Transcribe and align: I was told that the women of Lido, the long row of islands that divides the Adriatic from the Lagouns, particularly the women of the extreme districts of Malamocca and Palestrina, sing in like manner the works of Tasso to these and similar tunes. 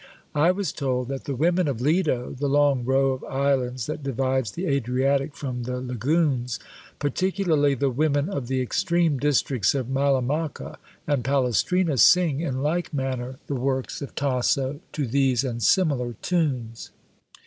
I 0.33 0.49
was 0.49 0.71
told 0.73 1.09
that 1.09 1.25
the 1.25 1.35
women 1.35 1.67
of 1.67 1.79
Lido, 1.79 2.31
the 2.31 2.47
long 2.49 2.83
row 2.83 3.11
of 3.11 3.23
islands 3.23 3.85
that 3.85 4.01
divides 4.01 4.49
the 4.53 4.65
Adriatic 4.65 5.35
from 5.35 5.61
the 5.61 5.79
Lagouns, 5.79 6.57
particularly 6.97 7.75
the 7.75 7.91
women 7.91 8.27
of 8.27 8.47
the 8.47 8.61
extreme 8.63 9.19
districts 9.19 9.75
of 9.75 9.89
Malamocca 9.89 10.79
and 11.05 11.23
Palestrina, 11.23 11.99
sing 11.99 12.39
in 12.39 12.63
like 12.63 12.91
manner 12.91 13.37
the 13.45 13.53
works 13.53 14.01
of 14.01 14.15
Tasso 14.15 14.79
to 14.91 15.05
these 15.05 15.43
and 15.43 15.61
similar 15.61 16.13
tunes. 16.23 16.89